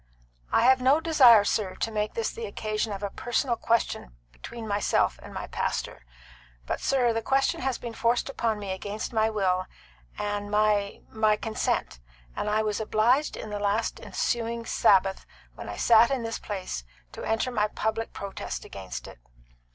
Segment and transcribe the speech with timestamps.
[0.51, 4.67] "I have no desire, sir, to make this the occasion of a personal question between
[4.67, 6.07] myself and my pastor.
[6.65, 9.67] But, sir, the question has been forced upon me against my will
[10.17, 11.99] and my my consent;
[12.35, 16.83] and I was obliged on the last ensuing Sabbath, when I sat in this place,
[17.11, 19.19] to enter my public protest against it.